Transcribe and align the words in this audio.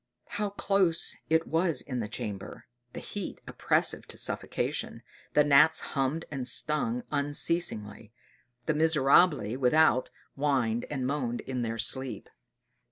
How 0.29 0.49
close 0.49 1.17
it 1.29 1.45
was 1.45 1.81
in 1.83 1.99
the 1.99 2.07
chamber! 2.07 2.65
The 2.93 2.99
heat 2.99 3.39
oppressive 3.45 4.07
to 4.07 4.17
suffocation 4.17 5.03
the 5.33 5.43
gnats 5.43 5.81
hummed 5.93 6.25
and 6.31 6.47
stung 6.47 7.03
unceasingly 7.11 8.11
the 8.65 8.73
"miserabili" 8.73 9.55
without 9.57 10.09
whined 10.33 10.87
and 10.89 11.05
moaned 11.05 11.41
in 11.41 11.61
their 11.61 11.77
sleep. 11.77 12.29